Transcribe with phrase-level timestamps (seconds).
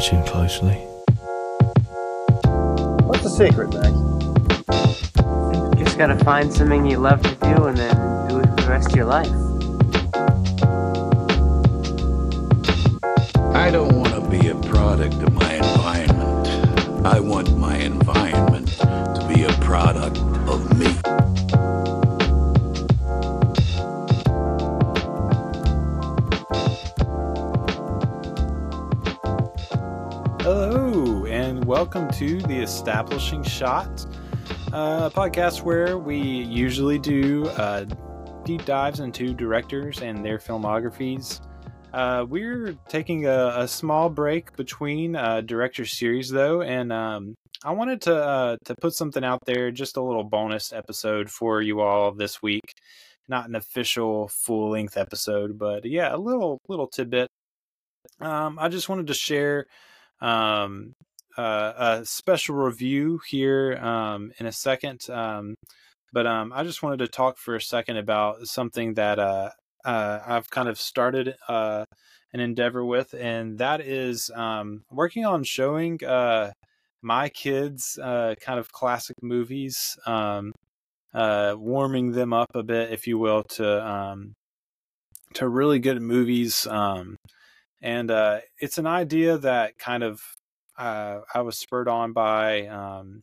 [0.00, 0.76] watching closely.
[3.04, 3.90] What's the secret, Max?
[5.78, 8.66] You just gotta find something you love to do and then do it for the
[8.66, 9.28] rest of your life.
[13.54, 17.06] I don't want to be a product of my environment.
[17.06, 20.16] I want my environment to be a product
[20.48, 20.69] of
[31.80, 34.04] welcome to the Establishing Shot,
[34.70, 37.86] uh, podcast where we usually do uh,
[38.44, 41.40] deep dives into directors and their filmographies.
[41.94, 47.34] Uh, we're taking a, a, small break between uh, director series, though, and um,
[47.64, 51.62] I wanted to uh, to put something out there, just a little bonus episode for
[51.62, 52.74] you all this week.
[53.26, 57.28] Not an official full length episode, but yeah, a little little tidbit.
[58.20, 59.64] Um, I just wanted to share
[60.20, 60.92] um,
[61.40, 65.08] a special review here um, in a second.
[65.10, 65.54] Um,
[66.12, 69.50] but um, I just wanted to talk for a second about something that uh,
[69.84, 71.84] uh, I've kind of started uh,
[72.32, 76.52] an endeavor with, and that is um, working on showing uh,
[77.02, 80.52] my kids uh, kind of classic movies, um,
[81.14, 84.32] warming them up a bit, if you will, to
[85.34, 86.66] to really good movies.
[86.66, 87.16] Um,
[87.80, 90.20] and uh, it's an idea that kind of
[90.80, 93.22] uh, I was spurred on by um,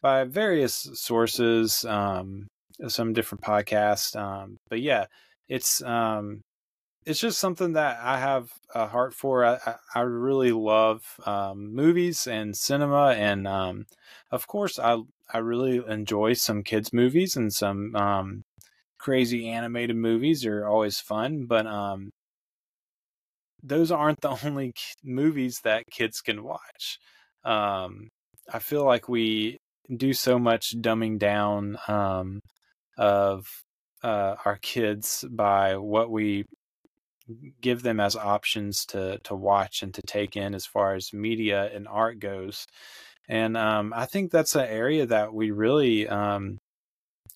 [0.00, 2.48] by various sources, um,
[2.88, 4.16] some different podcasts.
[4.16, 5.06] Um, but yeah,
[5.48, 6.42] it's um,
[7.06, 9.44] it's just something that I have a heart for.
[9.44, 13.86] I, I really love um, movies and cinema, and um,
[14.30, 14.98] of course, I
[15.32, 18.44] I really enjoy some kids movies and some
[18.98, 21.46] crazy animated movies are always fun.
[21.46, 21.66] But
[23.62, 24.72] those aren't the only
[25.04, 26.98] movies that kids can watch.
[27.44, 28.08] Um,
[28.52, 29.58] I feel like we
[29.94, 32.40] do so much dumbing down um,
[32.98, 33.46] of
[34.02, 36.44] uh, our kids by what we
[37.60, 41.70] give them as options to to watch and to take in as far as media
[41.72, 42.66] and art goes.
[43.28, 46.58] And um, I think that's an area that we really um,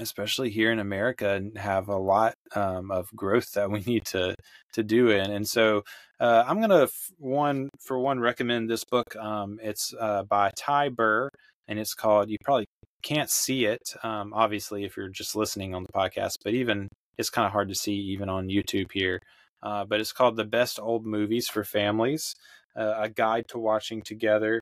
[0.00, 4.34] especially here in America, have a lot um, of growth that we need to
[4.72, 5.30] to do in.
[5.30, 5.82] And so,
[6.18, 6.88] uh, I'm gonna
[7.18, 9.14] one for one recommend this book.
[9.16, 11.28] Um, it's uh, by Ty Burr,
[11.68, 12.30] and it's called.
[12.30, 12.66] You probably
[13.02, 16.36] can't see it, um, obviously, if you're just listening on the podcast.
[16.44, 19.20] But even it's kind of hard to see even on YouTube here.
[19.62, 22.34] Uh, but it's called "The Best Old Movies for Families:
[22.76, 24.60] uh, A Guide to Watching Together."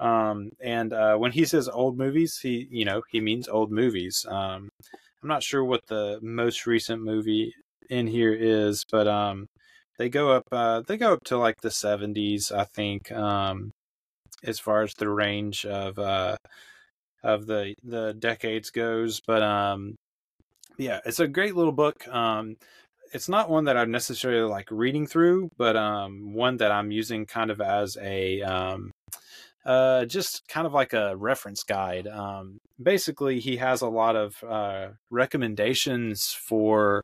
[0.00, 4.26] Um, and uh, when he says old movies, he you know he means old movies.
[4.28, 4.70] Um,
[5.22, 7.54] I'm not sure what the most recent movie
[7.90, 9.46] in here is, but um,
[9.98, 13.70] they go up uh, they go up to like the 70s, I think, um,
[14.42, 16.36] as far as the range of uh,
[17.22, 19.20] of the the decades goes.
[19.26, 19.96] But um,
[20.78, 22.08] yeah, it's a great little book.
[22.08, 22.56] Um,
[23.12, 27.26] it's not one that I'm necessarily like reading through, but um, one that I'm using
[27.26, 28.90] kind of as a um,
[29.64, 32.06] uh, just kind of like a reference guide.
[32.06, 37.02] Um, basically, he has a lot of uh, recommendations for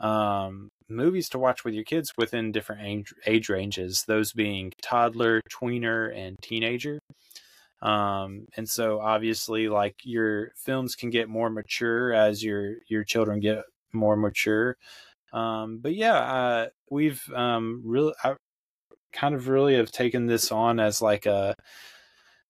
[0.00, 5.40] um, movies to watch with your kids within different age, age ranges, those being toddler,
[5.50, 6.98] tweener, and teenager.
[7.82, 13.40] Um, and so obviously, like your films can get more mature as your your children
[13.40, 14.76] get more mature.
[15.32, 18.36] Um, but yeah, uh, we've um, really, I
[19.12, 21.54] kind of really have taken this on as like a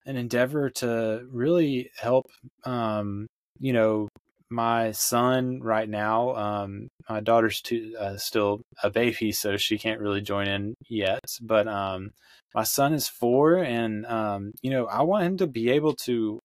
[0.07, 2.27] an endeavor to really help
[2.65, 3.27] um,
[3.59, 4.09] you know
[4.49, 10.01] my son right now um, my daughter's too, uh, still a baby so she can't
[10.01, 12.11] really join in yet but um,
[12.55, 16.39] my son is four and um, you know i want him to be able to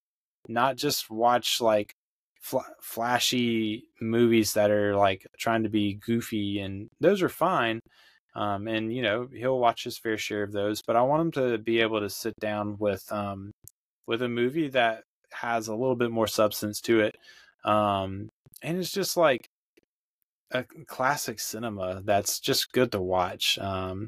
[0.47, 1.93] not just watch like
[2.41, 7.79] fl- flashy movies that are like trying to be goofy and those are fine
[8.35, 11.31] um, and you know he'll watch his fair share of those but i want him
[11.31, 13.51] to be able to sit down with um,
[14.07, 17.15] with a movie that has a little bit more substance to it
[17.63, 18.29] um,
[18.61, 19.47] and it's just like
[20.51, 24.07] a classic cinema that's just good to watch um,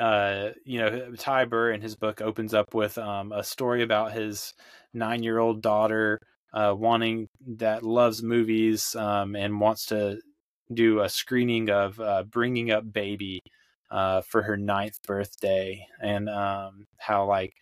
[0.00, 4.12] uh, you know ty burr in his book opens up with um, a story about
[4.12, 4.52] his
[4.94, 6.18] nine year old daughter
[6.52, 10.18] uh, wanting that loves movies um, and wants to
[10.72, 13.40] do a screening of uh, Bringing Up Baby
[13.90, 17.54] uh, for her ninth birthday, and um, how like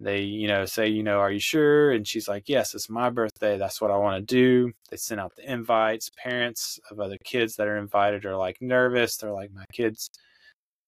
[0.00, 1.92] they you know say you know are you sure?
[1.92, 3.58] And she's like yes it's my birthday.
[3.58, 4.72] That's what i want to do.
[4.90, 6.10] They send out the invites.
[6.16, 9.16] Parents of other kids that are invited are like nervous.
[9.16, 10.10] They're like my kids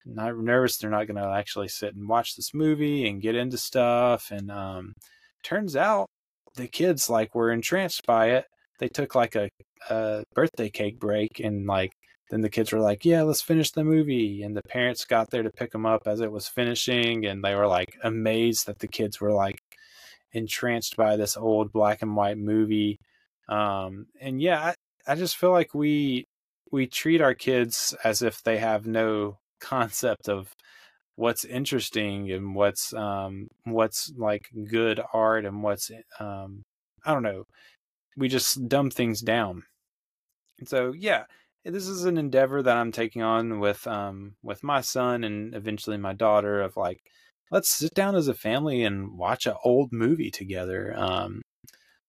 [0.05, 0.77] not nervous.
[0.77, 4.31] They're not going to actually sit and watch this movie and get into stuff.
[4.31, 4.93] And um,
[5.43, 6.07] turns out
[6.55, 8.45] the kids like were entranced by it.
[8.83, 9.49] They took like a,
[9.89, 11.93] a birthday cake break and like
[12.29, 15.41] then the kids were like, "Yeah, let's finish the movie." And the parents got there
[15.41, 18.89] to pick them up as it was finishing, and they were like amazed that the
[18.89, 19.61] kids were like
[20.33, 22.99] entranced by this old black and white movie.
[23.47, 24.59] Um, and yeah,
[25.07, 26.25] I, I just feel like we
[26.69, 30.53] we treat our kids as if they have no concept of
[31.15, 35.89] what's interesting and what's um what's like good art and what's
[36.19, 36.63] um
[37.05, 37.45] I don't know.
[38.17, 39.63] We just dumb things down.
[40.59, 41.25] And so yeah,
[41.65, 45.97] this is an endeavor that I'm taking on with um with my son and eventually
[45.97, 47.01] my daughter of like
[47.51, 50.93] let's sit down as a family and watch an old movie together.
[50.95, 51.41] Um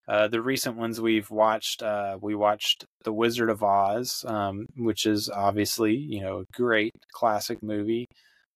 [0.06, 5.06] uh, the recent ones we've watched, uh, we watched The Wizard of Oz, um, which
[5.06, 8.06] is obviously you know a great classic movie.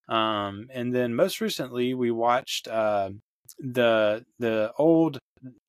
[0.08, 3.10] Um, and then most recently, we watched uh,
[3.58, 5.19] the the old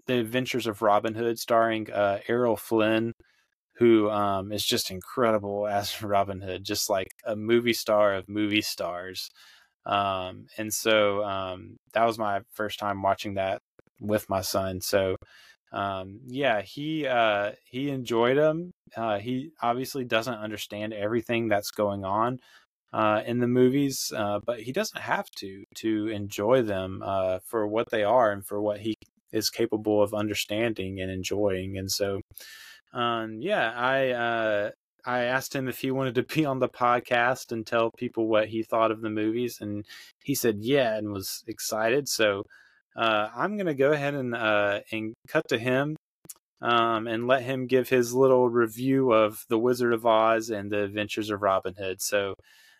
[0.07, 3.13] The Adventures of Robin Hood, starring uh, Errol Flynn,
[3.77, 8.61] who um, is just incredible as Robin Hood, just like a movie star of movie
[8.61, 9.29] stars.
[9.85, 13.61] Um, and so um, that was my first time watching that
[14.01, 14.81] with my son.
[14.81, 15.15] So
[15.71, 18.71] um, yeah, he uh, he enjoyed them.
[18.95, 22.39] Uh, he obviously doesn't understand everything that's going on
[22.93, 27.67] uh, in the movies, uh, but he doesn't have to to enjoy them uh, for
[27.67, 28.95] what they are and for what he
[29.31, 31.77] is capable of understanding and enjoying.
[31.77, 32.21] And so,
[32.93, 34.71] um, yeah, I uh,
[35.05, 38.47] I asked him if he wanted to be on the podcast and tell people what
[38.47, 39.85] he thought of the movies, and
[40.23, 42.07] he said yeah and was excited.
[42.09, 42.43] So
[42.95, 45.95] uh, I'm to go ahead and uh, and cut to him
[46.61, 50.83] um, and let him give his little review of The Wizard of Oz and the
[50.83, 52.01] Adventures of Robin Hood.
[52.01, 52.33] So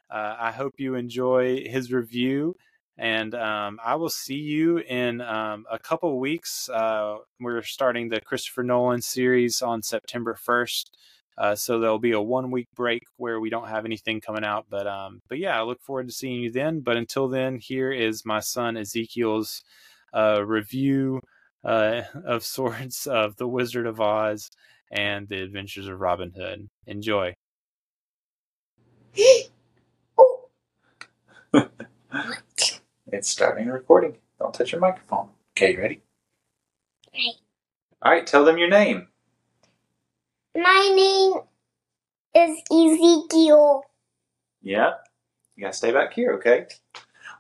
[0.10, 2.56] uh, I hope you enjoy his review.
[2.98, 6.68] And um, I will see you in um, a couple weeks.
[6.68, 10.90] Uh, we're starting the Christopher Nolan series on September 1st.
[11.38, 14.66] Uh, so there'll be a one week break where we don't have anything coming out.
[14.70, 16.82] But um, but yeah, I look forward to seeing you then.
[16.82, 19.64] But until then, here is my son Ezekiel's
[20.14, 21.22] uh, review
[21.64, 24.50] uh, of sorts of The Wizard of Oz
[24.92, 26.68] and The Adventures of Robin Hood.
[26.86, 27.34] Enjoy.
[33.20, 34.16] it's starting recording.
[34.40, 35.28] Don't touch your microphone.
[35.52, 36.02] Okay, you ready?
[37.14, 37.34] Right.
[38.02, 39.10] All right, tell them your name.
[40.56, 41.34] My name
[42.34, 43.84] is Ezekiel.
[44.62, 44.92] Yeah.
[45.58, 46.68] You gotta stay back here, okay?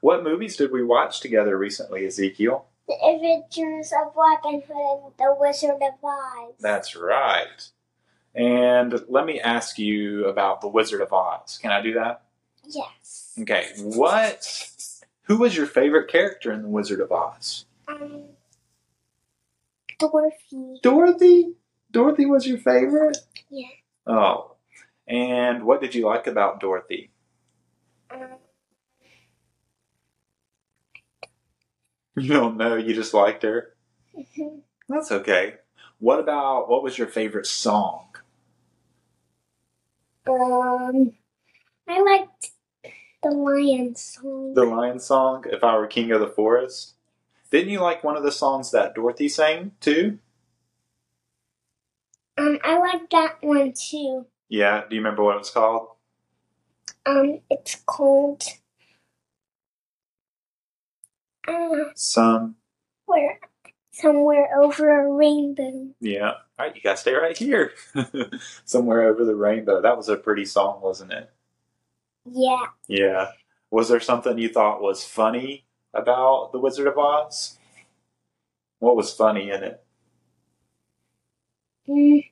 [0.01, 2.65] What movies did we watch together recently, Ezekiel?
[2.89, 6.55] The Adventures of Robin Hood and the Wizard of Oz.
[6.59, 7.69] That's right.
[8.35, 11.57] And let me ask you about The Wizard of Oz.
[11.61, 12.23] Can I do that?
[12.67, 13.33] Yes.
[13.39, 13.67] Okay.
[13.77, 14.71] What?
[15.29, 17.65] Who was your favorite character in The Wizard of Oz?
[17.87, 18.23] Um,
[19.99, 20.79] Dorothy.
[20.81, 21.53] Dorothy?
[21.91, 23.17] Dorothy was your favorite?
[23.51, 23.67] Yeah.
[24.07, 24.55] Oh.
[25.07, 27.11] And what did you like about Dorothy?
[28.09, 28.37] Um,
[32.15, 33.75] You don't know, you just liked her?
[34.17, 34.61] mhm.
[34.89, 35.57] That's okay.
[35.99, 38.07] What about what was your favorite song?
[40.27, 41.13] um,
[41.87, 42.51] I liked
[43.21, 44.53] the lion song.
[44.53, 46.93] The Lion song, If I Were King of the Forest?
[47.51, 50.19] Didn't you like one of the songs that Dorothy sang too?
[52.37, 54.25] Um, I like that one too.
[54.47, 55.89] Yeah, do you remember what it was called?
[57.05, 58.43] Um, it's called.
[61.47, 62.55] Uh, Some.
[63.05, 63.39] where
[63.91, 65.87] somewhere over a rainbow.
[65.99, 66.31] Yeah.
[66.31, 67.71] All right, you gotta stay right here.
[68.65, 69.81] Somewhere over the rainbow.
[69.81, 71.31] That was a pretty song, wasn't it?
[72.31, 72.65] Yeah.
[72.87, 73.31] Yeah.
[73.71, 77.57] Was there something you thought was funny about The Wizard of Oz?
[78.79, 79.83] What was funny in it?
[81.87, 82.25] Mm.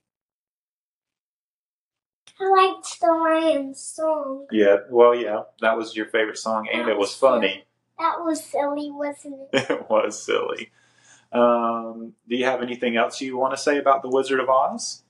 [2.40, 4.46] I liked the lion song.
[4.52, 7.66] Yeah, well, yeah, that was your favorite song, and it was funny.
[7.98, 9.70] That was silly, wasn't it?
[9.72, 10.70] it was silly.
[11.32, 15.04] Um, do you have anything else you want to say about The Wizard of Oz?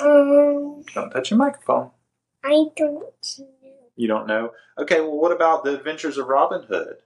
[0.00, 1.90] Um, Don't touch your microphone.
[2.42, 3.12] I don't know.
[3.96, 4.50] You don't know?
[4.78, 6.96] Okay, well, what about The Adventures of Robin Hood?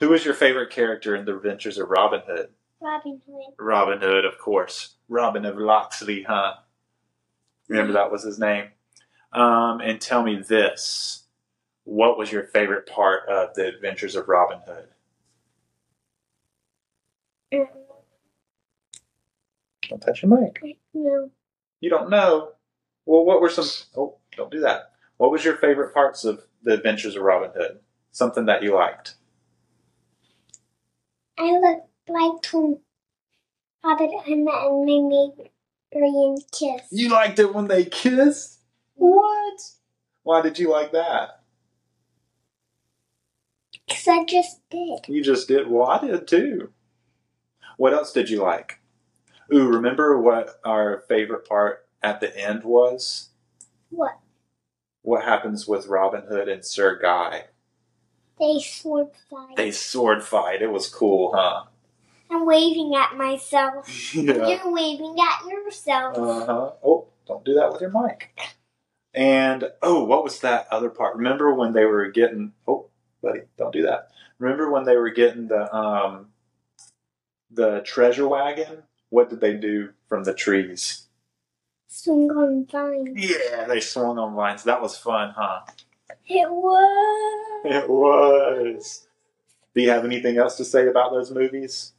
[0.00, 2.50] Who is your favorite character in The Adventures of Robin Hood?
[2.80, 3.54] Robin Hood.
[3.58, 4.94] Robin Hood, of course.
[5.08, 6.54] Robin of Locksley, huh?
[7.68, 8.68] Remember that was his name?
[9.32, 11.24] Um, and tell me this.
[11.84, 14.88] What was your favorite part of The Adventures of Robin Hood?
[17.54, 17.66] Um,
[19.88, 20.60] Don't touch your mic.
[20.92, 21.30] no.
[21.80, 22.52] You don't know?
[23.06, 23.66] Well, what were some.
[23.96, 24.92] Oh, don't do that.
[25.16, 27.80] What was your favorite parts of the Adventures of Robin Hood?
[28.12, 29.14] Something that you liked.
[31.38, 32.80] I look like when
[33.84, 35.32] Robin and Emma and Mimi
[35.92, 36.82] and kiss.
[36.90, 38.58] You liked it when they kissed?
[38.94, 39.60] What?
[40.22, 41.40] Why did you like that?
[43.86, 45.00] Because I just did.
[45.08, 45.68] You just did.
[45.68, 46.72] Well, I did too.
[47.76, 48.80] What else did you like?
[49.52, 53.30] Ooh, remember what our favorite part at the end was?
[53.90, 54.18] What?
[55.02, 57.44] What happens with Robin Hood and Sir Guy?
[58.38, 59.56] They sword fight.
[59.56, 60.62] They sword fight.
[60.62, 61.64] It was cool, huh?
[62.30, 64.14] I'm waving at myself.
[64.14, 64.46] yeah.
[64.46, 66.16] You're waving at yourself.
[66.16, 66.70] Uh huh.
[66.84, 68.38] Oh, don't do that with your mic.
[69.14, 71.16] And oh, what was that other part?
[71.16, 72.52] Remember when they were getting?
[72.66, 72.90] Oh,
[73.22, 74.10] buddy, don't do that.
[74.38, 76.28] Remember when they were getting the um
[77.50, 78.82] the treasure wagon?
[79.10, 81.06] What did they do from the trees?
[81.86, 83.10] Swing on vines.
[83.14, 84.64] Yeah, they swung on vines.
[84.64, 85.60] That was fun, huh?
[86.26, 87.64] It was.
[87.64, 89.06] It was.
[89.74, 91.92] Do you have anything else to say about those movies?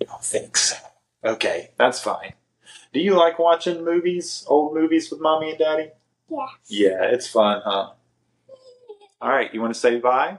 [0.00, 0.76] I don't think so.
[1.24, 2.34] Okay, that's fine.
[2.92, 5.90] Do you like watching movies, old movies with mommy and daddy?
[6.28, 6.46] Yeah.
[6.66, 7.90] Yeah, it's fun, huh?
[9.20, 10.38] All right, you want to say bye?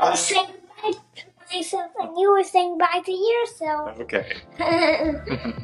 [0.00, 0.10] I Bye.
[0.12, 0.46] was saying
[0.82, 4.00] bye to myself, and you were saying bye to yourself.
[4.00, 4.32] Okay.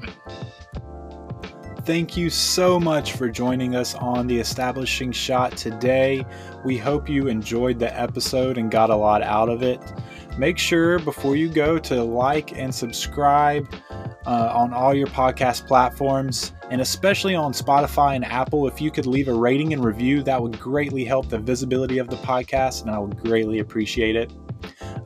[1.87, 6.27] Thank you so much for joining us on the Establishing Shot today.
[6.67, 9.81] We hope you enjoyed the episode and got a lot out of it.
[10.37, 13.73] Make sure before you go to like and subscribe
[14.27, 18.67] uh, on all your podcast platforms, and especially on Spotify and Apple.
[18.67, 22.09] If you could leave a rating and review, that would greatly help the visibility of
[22.09, 24.33] the podcast, and I would greatly appreciate it.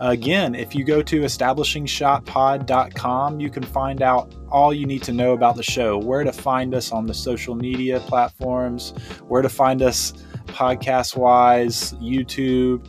[0.01, 5.35] Again, if you go to establishingshotpod.com, you can find out all you need to know
[5.35, 8.95] about the show, where to find us on the social media platforms,
[9.29, 10.15] where to find us
[10.47, 12.87] podcast wise, YouTube.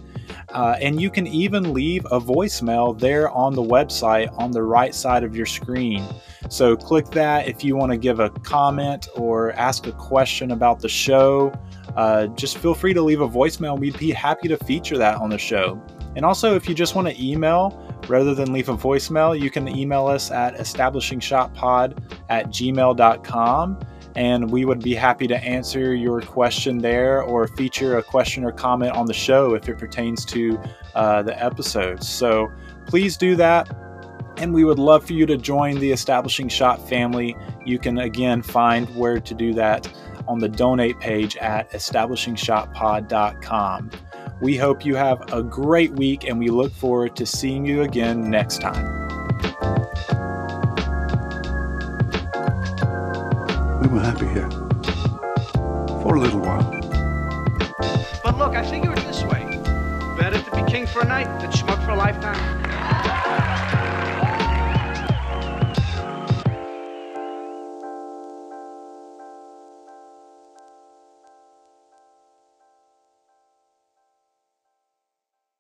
[0.54, 4.94] Uh, and you can even leave a voicemail there on the website on the right
[4.94, 6.06] side of your screen.
[6.50, 10.80] So click that if you want to give a comment or ask a question about
[10.80, 11.54] the show.
[11.96, 13.80] Uh, just feel free to leave a voicemail.
[13.80, 15.82] We'd be happy to feature that on the show.
[16.16, 19.68] And also, if you just want to email rather than leave a voicemail, you can
[19.68, 21.98] email us at establishingshotpod
[22.30, 23.80] at gmail.com
[24.16, 28.52] and we would be happy to answer your question there or feature a question or
[28.52, 30.60] comment on the show if it pertains to
[30.96, 32.06] uh, the episodes.
[32.08, 32.52] So
[32.86, 33.70] please do that.
[34.38, 37.36] And we would love for you to join the Establishing Shot family.
[37.66, 39.92] You can again find where to do that
[40.28, 43.92] on the donate page at establishingshotpod.com.
[44.42, 48.30] We hope you have a great week and we look forward to seeing you again
[48.30, 49.01] next time.
[53.92, 54.50] Were happy here.
[56.02, 56.64] For a little while.
[58.24, 59.60] But look, I figure it this way.
[60.18, 63.41] Better to be king for a night than schmuck for a lifetime.